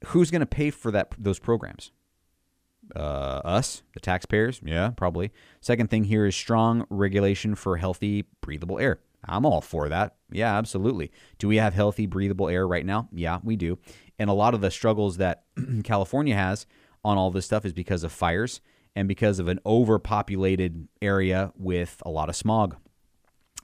[0.08, 1.92] Who's going to pay for that those programs?
[2.96, 5.32] Uh, us, the taxpayers, yeah, probably.
[5.62, 9.00] Second thing here is strong regulation for healthy, breathable air.
[9.26, 10.16] I'm all for that.
[10.32, 11.12] Yeah, absolutely.
[11.38, 13.10] Do we have healthy, breathable air right now?
[13.12, 13.78] Yeah, we do.
[14.18, 15.44] And a lot of the struggles that
[15.84, 16.66] California has
[17.04, 18.62] on all this stuff is because of fires
[18.96, 22.76] and because of an overpopulated area with a lot of smog.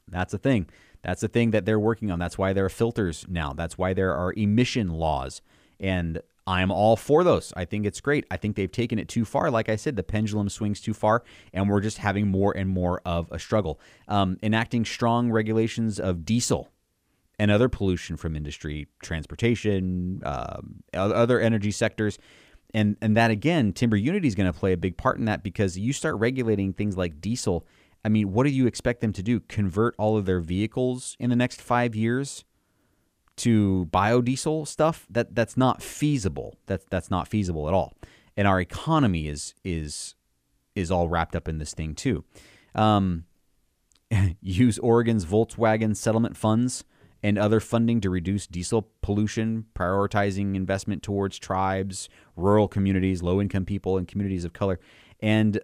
[0.07, 0.67] That's a thing.
[1.03, 2.19] That's a thing that they're working on.
[2.19, 3.53] That's why there are filters now.
[3.53, 5.41] That's why there are emission laws.
[5.79, 7.51] And I'm all for those.
[7.55, 8.25] I think it's great.
[8.29, 9.49] I think they've taken it too far.
[9.49, 13.01] Like I said, the pendulum swings too far, and we're just having more and more
[13.03, 13.79] of a struggle.
[14.07, 16.71] Um, enacting strong regulations of diesel
[17.39, 22.19] and other pollution from industry, transportation, um, other energy sectors.
[22.73, 25.43] And, and that again, Timber Unity is going to play a big part in that
[25.43, 27.65] because you start regulating things like diesel.
[28.03, 29.39] I mean, what do you expect them to do?
[29.39, 32.45] Convert all of their vehicles in the next five years?
[33.37, 36.55] To biodiesel stuff, that that's not feasible.
[36.67, 37.93] That's that's not feasible at all.
[38.37, 40.15] And our economy is is
[40.75, 42.23] is all wrapped up in this thing too.
[42.73, 43.25] Um,
[44.41, 46.83] use Oregon's Volkswagen settlement funds
[47.23, 53.65] and other funding to reduce diesel pollution, prioritizing investment towards tribes, rural communities, low income
[53.65, 54.79] people, and communities of color,
[55.21, 55.59] and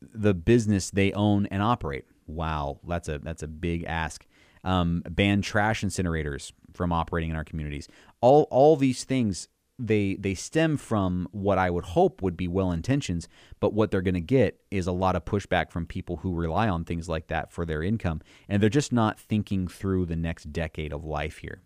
[0.00, 2.04] the business they own and operate.
[2.26, 4.26] Wow, that's a that's a big ask
[4.64, 7.88] um, ban trash incinerators from operating in our communities.
[8.20, 12.70] All all these things they they stem from what I would hope would be well
[12.70, 13.28] intentions,
[13.60, 16.68] but what they're going to get is a lot of pushback from people who rely
[16.68, 20.52] on things like that for their income, and they're just not thinking through the next
[20.52, 21.62] decade of life here.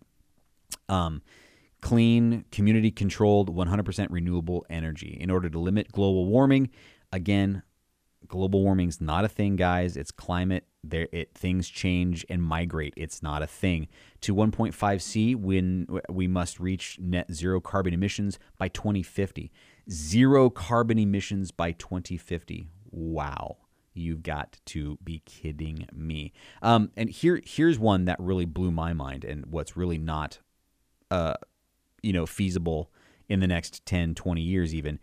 [0.87, 1.21] Um,
[1.81, 6.69] clean, community controlled, 100% renewable energy in order to limit global warming.
[7.11, 7.63] Again,
[8.27, 9.97] global warming's not a thing, guys.
[9.97, 10.65] It's climate.
[10.83, 12.93] There, it things change and migrate.
[12.95, 13.87] It's not a thing.
[14.21, 19.51] To 1.5 C, when we must reach net zero carbon emissions by 2050.
[19.89, 22.67] Zero carbon emissions by 2050.
[22.91, 23.57] Wow.
[23.93, 26.31] You've got to be kidding me.
[26.61, 30.39] Um, and here, here's one that really blew my mind, and what's really not,
[31.11, 31.33] uh,
[32.01, 32.91] you know, feasible
[33.27, 34.99] in the next 10, 20 years, even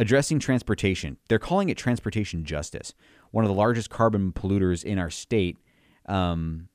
[0.00, 1.18] addressing transportation.
[1.28, 2.94] They're calling it transportation justice,
[3.32, 5.58] one of the largest carbon polluters in our state,
[6.06, 6.68] um,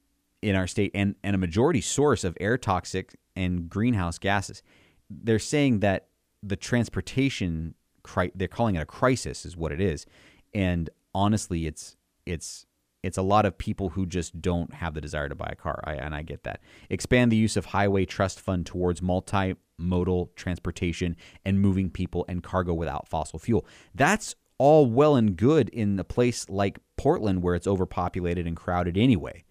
[0.43, 4.61] in our state, and, and a majority source of air toxic and greenhouse gases.
[5.09, 6.09] They're saying that
[6.43, 10.05] the transportation, cri- they're calling it a crisis, is what it is,
[10.53, 12.67] and honestly, it's it's
[13.05, 15.79] it's a lot of people who just don't have the desire to buy a car,
[15.83, 16.61] I, and I get that.
[16.89, 21.15] Expand the use of highway trust fund towards multimodal transportation
[21.45, 23.65] and moving people and cargo without fossil fuel.
[23.93, 28.97] That's all well and good in a place like Portland where it's overpopulated and crowded
[28.97, 29.43] anyway.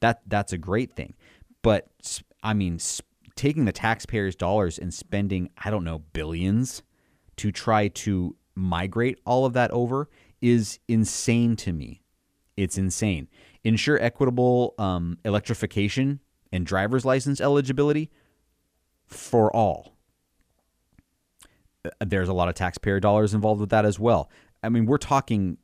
[0.00, 1.14] That that's a great thing.
[1.60, 2.78] But I mean,
[3.36, 6.82] taking the taxpayers' dollars and spending I don't know billions
[7.36, 10.08] to try to migrate all of that over
[10.40, 12.01] is insane to me.
[12.56, 13.28] It's insane.
[13.64, 16.20] Ensure equitable um, electrification
[16.52, 18.10] and driver's license eligibility
[19.06, 19.96] for all.
[21.84, 24.30] Uh, there's a lot of taxpayer dollars involved with that as well.
[24.62, 25.58] I mean, we're talking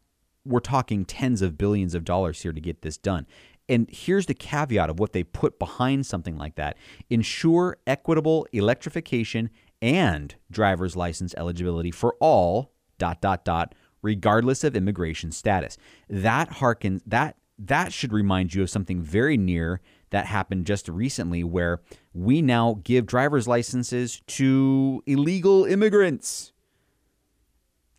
[0.45, 3.27] we're talking tens of billions of dollars here to get this done.
[3.69, 6.79] And here's the caveat of what they put behind something like that.
[7.11, 9.51] Ensure equitable electrification
[9.83, 15.77] and driver's license eligibility for all dot dot dot regardless of immigration status.
[16.09, 19.81] That harkens that that should remind you of something very near
[20.11, 21.81] that happened just recently where
[22.15, 26.53] we now give driver's licenses to illegal immigrants.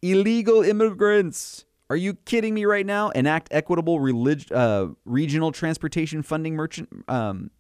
[0.02, 1.66] Illegal immigrants.
[1.90, 3.10] Are you kidding me right now?
[3.10, 7.52] Enact equitable relig- uh, regional transportation funding merchant um,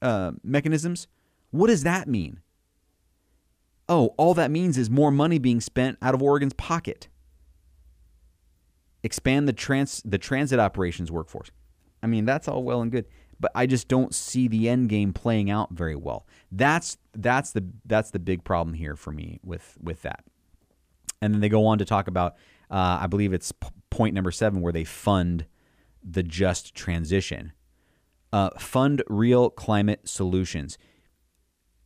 [0.00, 1.08] uh, mechanisms.
[1.50, 2.40] What does that mean?
[3.88, 7.08] Oh, all that means is more money being spent out of Oregon's pocket
[9.02, 11.50] expand the trans the transit operations workforce.
[12.02, 13.06] I mean, that's all well and good,
[13.38, 16.26] but I just don't see the end game playing out very well.
[16.50, 20.24] That's that's the that's the big problem here for me with with that.
[21.20, 22.34] And then they go on to talk about,
[22.68, 25.46] uh, I believe it's p- point number seven, where they fund
[26.02, 27.52] the just transition.
[28.32, 30.78] Uh, fund real climate solutions.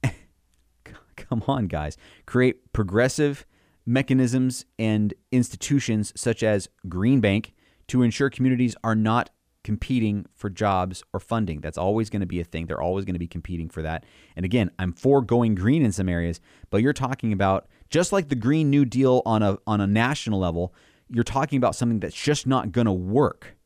[1.16, 1.98] Come on, guys.
[2.24, 3.44] Create progressive
[3.86, 7.54] mechanisms and institutions such as Green Bank
[7.88, 9.30] to ensure communities are not
[9.62, 11.60] competing for jobs or funding.
[11.60, 12.66] That's always going to be a thing.
[12.66, 14.04] They're always going to be competing for that.
[14.34, 18.28] And again, I'm for going green in some areas, but you're talking about just like
[18.28, 20.74] the Green New Deal on a on a national level,
[21.08, 23.56] you're talking about something that's just not going to work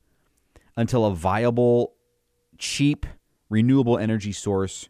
[0.77, 1.95] until a viable,
[2.59, 3.07] cheap,
[3.49, 4.89] renewable energy source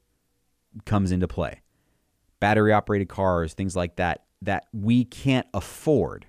[0.84, 1.60] comes into play.
[2.38, 6.26] Battery operated cars, things like that that we can't afford.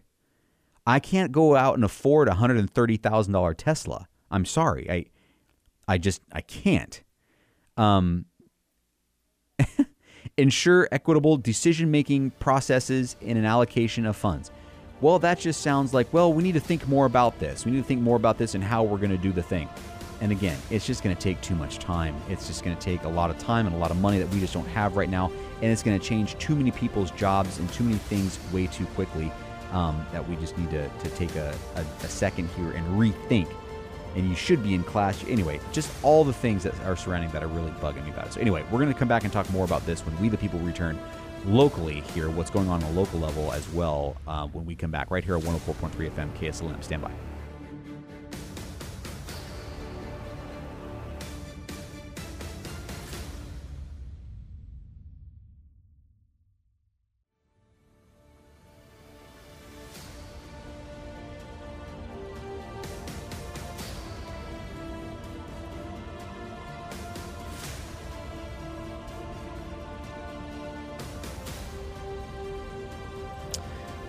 [0.85, 4.07] I can't go out and afford a hundred and thirty thousand dollar Tesla.
[4.29, 5.05] I'm sorry, I,
[5.87, 7.03] I just I can't.
[7.77, 8.25] Um,
[10.37, 14.51] ensure equitable decision making processes in an allocation of funds.
[15.01, 17.65] Well, that just sounds like well, we need to think more about this.
[17.65, 19.67] We need to think more about this and how we're going to do the thing.
[20.21, 22.15] And again, it's just going to take too much time.
[22.29, 24.29] It's just going to take a lot of time and a lot of money that
[24.29, 25.31] we just don't have right now.
[25.61, 28.85] And it's going to change too many people's jobs and too many things way too
[28.87, 29.31] quickly
[29.71, 33.47] um, that we just need to, to take a, a, a second here and rethink.
[34.15, 35.23] And you should be in class.
[35.27, 38.33] Anyway, just all the things that are surrounding that are really bugging me about it.
[38.33, 40.37] So, anyway, we're going to come back and talk more about this when we, the
[40.37, 40.99] people, return
[41.45, 44.91] locally here, what's going on on a local level as well uh, when we come
[44.91, 46.83] back right here at 104.3 FM KSLM.
[46.83, 47.11] Stand by.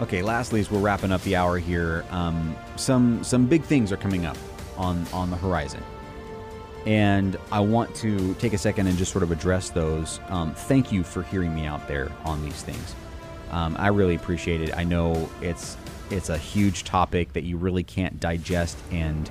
[0.02, 3.96] Okay, lastly, as we're wrapping up the hour here, um, some some big things are
[3.96, 4.36] coming up
[4.76, 5.80] on on the horizon.
[6.86, 10.18] And I want to take a second and just sort of address those.
[10.26, 12.96] Um, thank you for hearing me out there on these things.
[13.52, 14.76] Um, I really appreciate it.
[14.76, 15.76] I know it's
[16.10, 19.30] it's a huge topic that you really can't digest and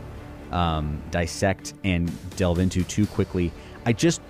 [0.53, 3.51] um, dissect and delve into too quickly.
[3.86, 4.22] I just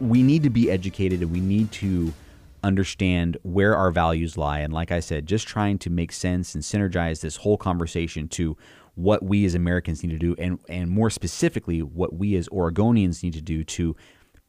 [0.00, 2.14] we need to be educated and we need to
[2.62, 4.60] understand where our values lie.
[4.60, 8.56] And like I said, just trying to make sense and synergize this whole conversation to
[8.94, 13.22] what we as Americans need to do, and and more specifically, what we as Oregonians
[13.22, 13.96] need to do to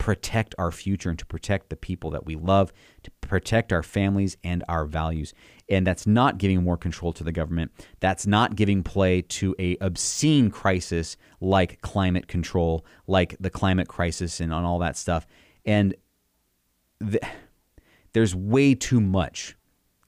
[0.01, 4.35] protect our future and to protect the people that we love, to protect our families
[4.43, 5.31] and our values.
[5.69, 7.71] And that's not giving more control to the government.
[7.99, 14.39] That's not giving play to a obscene crisis like climate control, like the climate crisis
[14.39, 15.27] and on all that stuff.
[15.65, 15.93] And
[16.99, 17.21] the,
[18.13, 19.55] there's way too much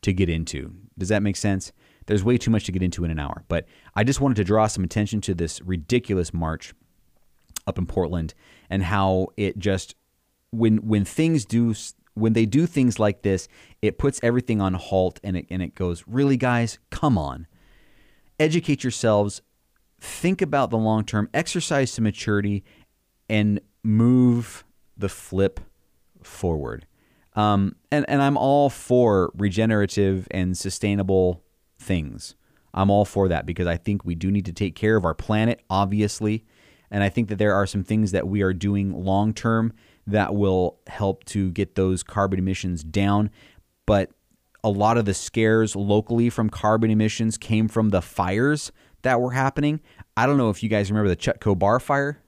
[0.02, 0.74] to get into.
[0.98, 1.72] Does that make sense?
[2.06, 3.44] There's way too much to get into in an hour.
[3.48, 6.74] But I just wanted to draw some attention to this ridiculous march
[7.66, 8.34] up in Portland
[8.70, 9.96] and how it just
[10.52, 11.74] when when things do
[12.14, 13.48] when they do things like this,
[13.82, 17.48] it puts everything on halt and it and it goes, "Really guys, come on.
[18.40, 19.42] Educate yourselves,
[20.00, 22.64] think about the long term, exercise some maturity
[23.30, 24.66] and move
[24.98, 25.60] the flip
[26.22, 26.86] forward."
[27.36, 31.44] Um, and, and I'm all for regenerative and sustainable
[31.80, 32.36] things.
[32.74, 35.14] I'm all for that because I think we do need to take care of our
[35.14, 36.46] planet, obviously.
[36.90, 39.74] And I think that there are some things that we are doing long term
[40.06, 43.30] that will help to get those carbon emissions down.
[43.86, 44.12] But
[44.64, 48.72] a lot of the scares locally from carbon emissions came from the fires
[49.02, 49.82] that were happening.
[50.16, 52.23] I don't know if you guys remember the Chetco Bar fire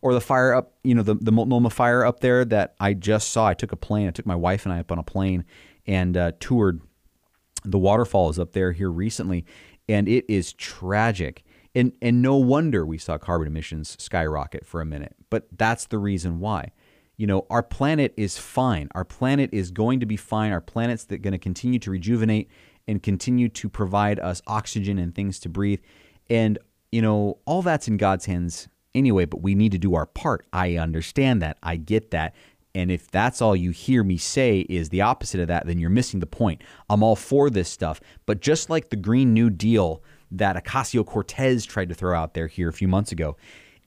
[0.00, 3.30] or the fire up, you know, the, the Multnomah fire up there that I just
[3.30, 3.46] saw.
[3.46, 5.44] I took a plane, I took my wife and I up on a plane
[5.86, 6.80] and uh, toured
[7.64, 9.44] the waterfalls up there here recently,
[9.88, 11.44] and it is tragic.
[11.74, 15.14] And, and no wonder we saw carbon emissions skyrocket for a minute.
[15.28, 16.72] But that's the reason why.
[17.18, 18.88] You know, our planet is fine.
[18.94, 20.52] Our planet is going to be fine.
[20.52, 22.50] Our planet's going to continue to rejuvenate
[22.88, 25.80] and continue to provide us oxygen and things to breathe.
[26.30, 26.58] And,
[26.92, 30.46] you know, all that's in God's hands anyway, but we need to do our part.
[30.52, 31.58] I understand that.
[31.62, 32.34] I get that.
[32.74, 35.88] And if that's all you hear me say is the opposite of that, then you're
[35.88, 36.62] missing the point.
[36.90, 38.00] I'm all for this stuff.
[38.26, 42.48] But just like the Green New Deal that Ocasio Cortez tried to throw out there
[42.48, 43.36] here a few months ago,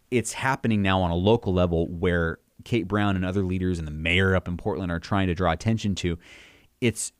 [0.09, 3.91] it's happening now on a local level where Kate Brown and other leaders and the
[3.91, 6.17] mayor up in Portland are trying to draw attention to.
[6.81, 7.11] It's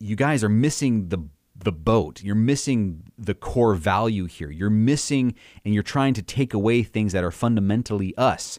[0.00, 1.18] you guys are missing the
[1.56, 2.22] the boat.
[2.22, 4.50] You're missing the core value here.
[4.50, 5.34] You're missing
[5.64, 8.58] and you're trying to take away things that are fundamentally us.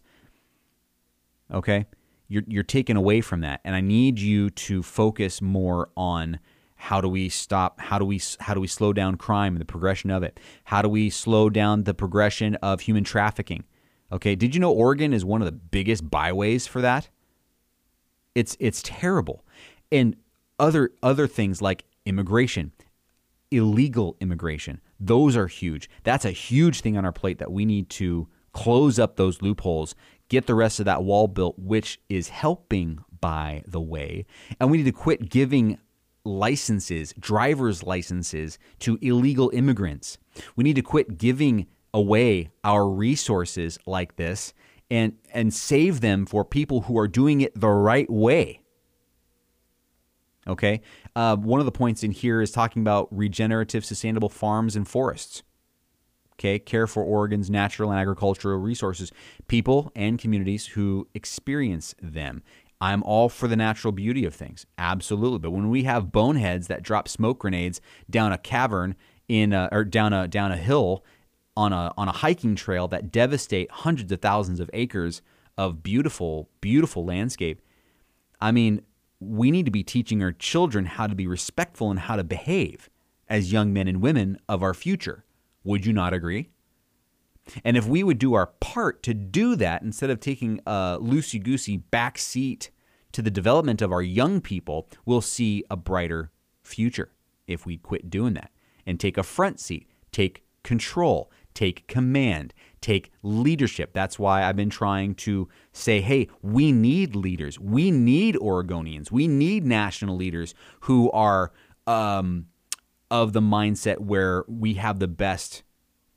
[1.54, 1.86] Okay?
[2.28, 6.39] you're you're taken away from that and i need you to focus more on
[6.76, 9.66] how do we stop how do we how do we slow down crime and the
[9.66, 13.64] progression of it how do we slow down the progression of human trafficking
[14.12, 17.10] okay did you know oregon is one of the biggest byways for that
[18.34, 19.46] it's it's terrible
[19.91, 20.16] and
[20.60, 22.72] other other things like immigration
[23.56, 27.89] illegal immigration those are huge that's a huge thing on our plate that we need
[27.89, 29.95] to close up those loopholes
[30.30, 34.26] get the rest of that wall built, which is helping, by the way.
[34.60, 35.80] And we need to quit giving
[36.24, 40.18] licenses, driver's licenses, to illegal immigrants.
[40.56, 44.53] We need to quit giving away our resources like this
[44.89, 48.62] and, and save them for people who are doing it the right way.
[50.47, 50.82] Okay.
[51.16, 55.43] Uh, one of the points in here is talking about regenerative, sustainable farms and forests
[56.39, 59.11] okay, care for Oregon's natural and agricultural resources,
[59.47, 62.43] people and communities who experience them.
[62.82, 65.39] I'm all for the natural beauty of things, absolutely.
[65.39, 68.95] But when we have boneheads that drop smoke grenades down a cavern
[69.28, 71.03] in a, or down a down a hill
[71.55, 75.22] on a on a hiking trail that devastate hundreds of thousands of acres
[75.57, 77.61] of beautiful beautiful landscape,
[78.41, 78.82] I mean,
[79.20, 82.89] we need to be teaching our children how to be respectful and how to behave
[83.28, 85.26] as young men and women of our future.
[85.63, 86.49] Would you not agree?
[87.63, 91.41] And if we would do our part to do that instead of taking a loosey
[91.41, 92.72] goosey back seat
[93.11, 96.32] to the development of our young people, we'll see a brighter
[96.63, 97.11] future
[97.47, 98.51] if we quit doing that
[98.86, 102.53] and take a front seat, take control, take command,
[102.86, 103.94] take leadership.
[103.94, 107.60] That's why I've been trying to say, hey, we need leaders.
[107.60, 109.12] We need Oregonians.
[109.12, 111.52] We need national leaders who are
[111.88, 112.46] um,
[113.10, 115.64] of the mindset where we have the best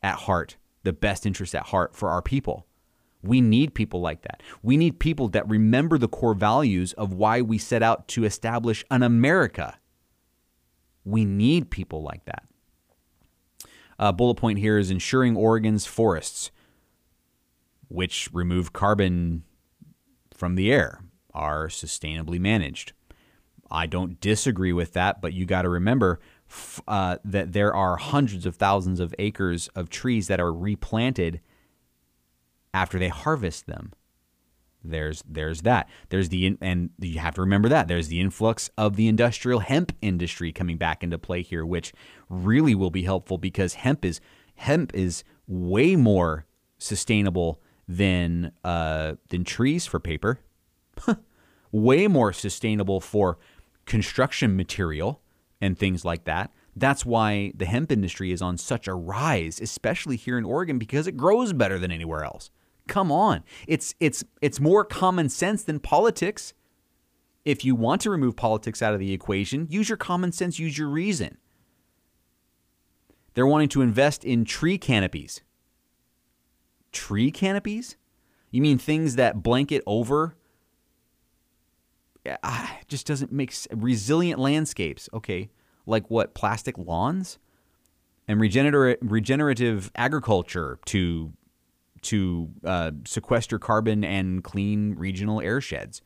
[0.03, 2.67] at heart, the best interest at heart for our people.
[3.23, 4.43] We need people like that.
[4.63, 8.85] We need people that remember the core values of why we set out to establish
[8.91, 9.79] an America.
[11.05, 12.45] We need people like that.
[13.99, 16.53] A bullet point here is ensuring Oregon's forests.
[17.89, 19.45] Which remove carbon
[20.35, 21.01] from the air,
[21.35, 22.93] are sustainably managed.
[23.71, 26.21] I don't disagree with that, but you got to remember
[26.87, 31.41] uh, that there are hundreds of thousands of acres of trees that are replanted
[32.73, 33.93] after they harvest them.
[34.83, 35.89] There's there's that.
[36.09, 39.95] There's the and you have to remember that there's the influx of the industrial hemp
[40.01, 41.93] industry coming back into play here, which
[42.31, 44.21] really will be helpful because hemp is
[44.55, 46.47] hemp is way more
[46.79, 50.41] sustainable than uh, than trees for paper.
[51.73, 53.39] way more sustainable for
[53.87, 55.21] construction material
[55.61, 56.53] and things like that.
[56.77, 61.07] That's why the hemp industry is on such a rise, especially here in Oregon, because
[61.07, 62.51] it grows better than anywhere else.
[62.87, 63.43] Come on.
[63.67, 66.55] It's it's it's more common sense than politics.
[67.45, 70.79] If you want to remove politics out of the equation, use your common sense, use
[70.79, 71.39] your reason.
[73.35, 75.41] They're wanting to invest in tree canopies.
[76.99, 77.97] Tree canopies?
[78.51, 80.35] You mean things that blanket over
[82.43, 85.09] ah, just doesn't make resilient landscapes.
[85.15, 85.51] Okay,
[85.87, 86.35] like what?
[86.35, 87.39] Plastic lawns
[88.27, 91.33] and regenerative regenerative agriculture to
[92.03, 96.01] to uh, sequester carbon and clean regional airsheds.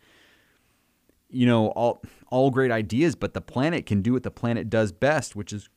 [1.30, 4.93] You know, all all great ideas, but the planet can do what the planet does
[4.93, 5.70] best, which is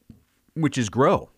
[0.56, 1.30] which is grow.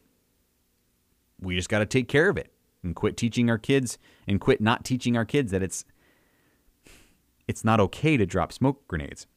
[1.39, 2.51] We just got to take care of it
[2.83, 3.97] and quit teaching our kids
[4.27, 5.85] and quit not teaching our kids that it's
[7.47, 9.27] it's not okay to drop smoke grenades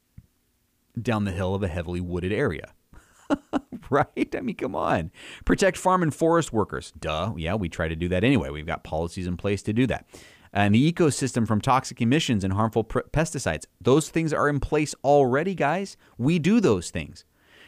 [1.01, 2.73] down the hill of a heavily wooded area.
[3.91, 4.35] right?
[4.35, 5.11] I mean, come on.
[5.45, 6.93] Protect farm and forest workers.
[6.99, 7.35] Duh.
[7.37, 8.51] Yeah, we try to do that anyway.
[8.51, 10.07] We've got policies in place to do that.
[10.53, 13.67] And the ecosystem from toxic emissions and harmful pr- pesticides.
[13.81, 15.97] Those things are in place already, guys.
[16.19, 17.25] We do those things.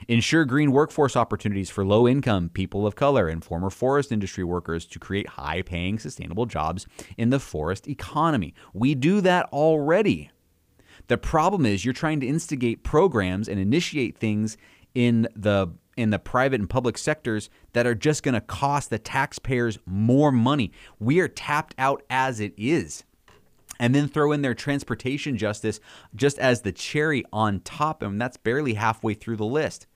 [0.08, 4.86] Ensure green workforce opportunities for low income people of color and former forest industry workers
[4.86, 6.86] to create high paying, sustainable jobs
[7.16, 8.54] in the forest economy.
[8.72, 10.30] We do that already.
[11.08, 14.56] The problem is you're trying to instigate programs and initiate things
[14.94, 18.98] in the in the private and public sectors that are just going to cost the
[18.98, 20.72] taxpayers more money.
[20.98, 23.04] We are tapped out as it is.
[23.78, 25.80] And then throw in their transportation justice
[26.14, 29.86] just as the cherry on top, and that's barely halfway through the list.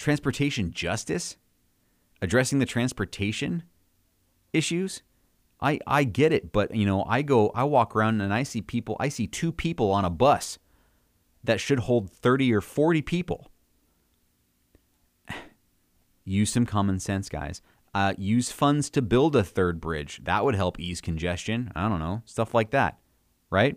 [0.00, 1.36] Transportation justice?
[2.22, 3.64] Addressing the transportation
[4.50, 5.02] issues?
[5.60, 8.62] I I get it, but you know, I go I walk around and I see
[8.62, 10.58] people, I see two people on a bus
[11.44, 13.50] that should hold 30 or 40 people.
[16.24, 17.60] Use some common sense, guys.
[17.92, 20.22] Uh, use funds to build a third bridge.
[20.24, 21.70] That would help ease congestion.
[21.76, 22.98] I don't know, stuff like that,
[23.50, 23.76] right?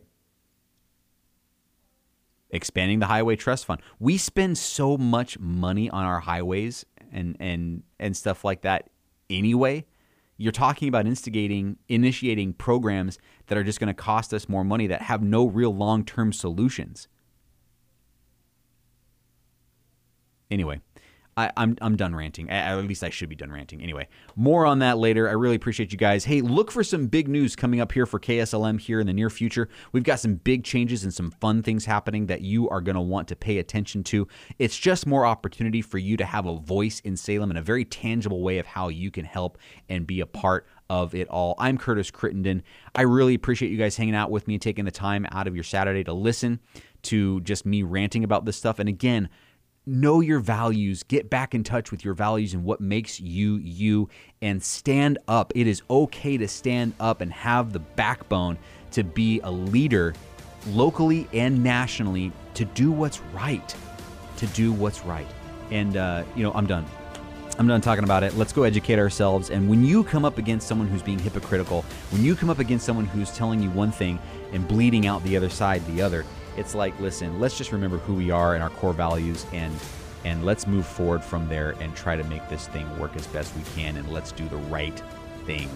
[2.54, 3.82] Expanding the highway trust fund.
[4.00, 8.90] We spend so much money on our highways and and and stuff like that
[9.30, 9.86] anyway
[10.38, 14.88] you're talking about instigating, initiating programs that are just going to cost us more money
[14.88, 17.08] that have no real long term solutions.
[20.50, 20.82] Anyway,
[21.36, 22.50] I, am I'm, I'm done ranting.
[22.50, 23.82] At least I should be done ranting.
[23.82, 25.28] Anyway, more on that later.
[25.28, 26.26] I really appreciate you guys.
[26.26, 29.30] Hey, look for some big news coming up here for KSLM here in the near
[29.30, 29.70] future.
[29.92, 33.02] We've got some big changes and some fun things happening that you are going to
[33.02, 34.28] want to pay attention to.
[34.60, 37.86] It's just more opportunity for you to have a voice in Salem in a very
[37.86, 39.58] tangible way of how you can help
[39.90, 41.56] and be a part of it all.
[41.58, 42.62] I'm Curtis Crittenden.
[42.94, 45.56] I really appreciate you guys hanging out with me and taking the time out of
[45.56, 46.60] your Saturday to listen
[47.04, 48.80] to just me ranting about this stuff.
[48.80, 49.30] And again,
[49.86, 54.10] know your values, get back in touch with your values and what makes you you,
[54.42, 55.52] and stand up.
[55.56, 58.58] It is okay to stand up and have the backbone
[58.92, 60.14] to be a leader
[60.68, 63.76] locally and nationally to do what's right.
[64.38, 65.28] To do what's right.
[65.72, 66.86] And, uh, you know, I'm done.
[67.58, 68.36] I'm done talking about it.
[68.36, 69.52] Let's go educate ourselves.
[69.52, 72.86] And when you come up against someone who's being hypocritical, when you come up against
[72.86, 74.18] someone who's telling you one thing
[74.54, 76.26] and bleeding out the other side the other,
[76.58, 79.74] it's like, listen, let's just remember who we are and our core values and
[80.26, 83.54] and let's move forward from there and try to make this thing work as best
[83.58, 85.02] we can and let's do the right
[85.46, 85.70] thing.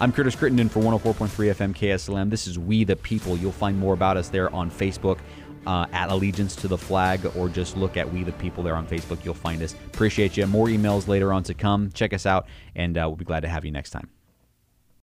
[0.00, 2.28] I'm Curtis Crittenden for 104.3 FM KSLM.
[2.28, 3.36] This is We the People.
[3.36, 5.18] You'll find more about us there on Facebook
[5.66, 8.86] uh, at Allegiance to the Flag or just look at We the People there on
[8.86, 9.24] Facebook.
[9.24, 9.74] You'll find us.
[9.86, 10.46] Appreciate you.
[10.46, 11.90] More emails later on to come.
[11.92, 14.08] Check us out, and uh, we'll be glad to have you next time.